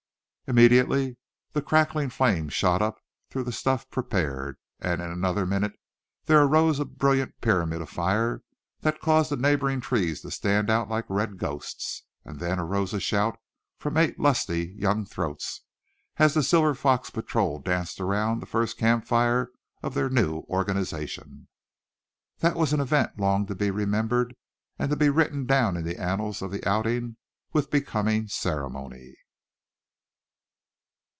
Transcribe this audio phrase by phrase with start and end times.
[0.47, 1.15] Immediately
[1.53, 5.71] the crackling flames shot up through the stuff prepared, and in another minute
[6.25, 8.41] there arose a brilliant pyramid of fire
[8.81, 12.03] that caused the neighboring trees to stand out like red ghosts.
[12.25, 13.39] And then arose a shout
[13.79, 15.61] from eight lusty young throats,
[16.17, 21.47] as the Silver Fox Patrol danced around the first camp fire of their new organization.
[22.39, 24.35] That was an event long to be remembered,
[24.77, 27.15] and to be written down in the annals of the outing
[27.53, 29.15] with becoming ceremony.